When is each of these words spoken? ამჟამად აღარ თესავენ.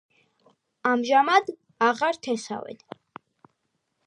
ამჟამად 0.91 1.53
აღარ 1.89 2.21
თესავენ. 2.29 2.83